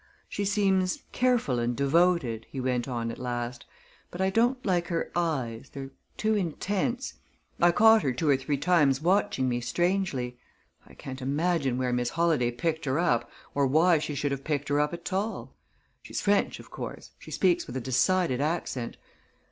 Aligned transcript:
"She 0.27 0.45
seems 0.45 1.03
careful 1.11 1.59
and 1.59 1.75
devoted," 1.75 2.47
he 2.49 2.59
went 2.59 2.87
on, 2.87 3.11
at 3.11 3.19
last, 3.19 3.67
"but 4.09 4.19
I 4.19 4.31
don't 4.31 4.65
like 4.65 4.87
her 4.87 5.11
eyes. 5.15 5.69
They're 5.71 5.91
too 6.17 6.33
intense. 6.33 7.13
I 7.59 7.71
caught 7.71 8.01
her 8.01 8.11
two 8.11 8.27
or 8.27 8.35
three 8.35 8.57
times 8.57 8.99
watching 8.99 9.47
me 9.47 9.61
strangely. 9.61 10.39
I 10.87 10.95
can't 10.95 11.21
imagine 11.21 11.77
where 11.77 11.93
Miss 11.93 12.09
Holladay 12.09 12.49
picked 12.53 12.85
her 12.85 12.97
up, 12.97 13.29
or 13.53 13.67
why 13.67 13.99
she 13.99 14.15
should 14.15 14.31
have 14.31 14.43
picked 14.43 14.69
her 14.69 14.79
up 14.79 14.91
at 14.91 15.13
all. 15.13 15.53
She's 16.01 16.19
French, 16.19 16.59
of 16.59 16.71
course 16.71 17.11
she 17.19 17.29
speaks 17.29 17.67
with 17.67 17.77
a 17.77 17.79
decided 17.79 18.41
accent. 18.41 18.97